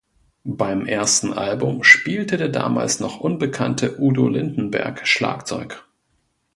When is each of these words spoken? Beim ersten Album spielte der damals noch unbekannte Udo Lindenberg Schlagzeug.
Beim 0.47 0.87
ersten 0.87 1.31
Album 1.31 1.83
spielte 1.83 2.37
der 2.37 2.49
damals 2.49 2.99
noch 2.99 3.19
unbekannte 3.19 4.01
Udo 4.01 4.27
Lindenberg 4.29 5.05
Schlagzeug. 5.07 5.85